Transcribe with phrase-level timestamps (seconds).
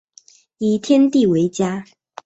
[0.57, 1.85] 以天地为家